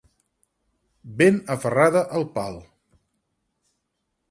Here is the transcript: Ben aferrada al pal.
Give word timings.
Ben 1.19 1.37
aferrada 1.57 2.03
al 2.21 2.27
pal. 2.39 2.59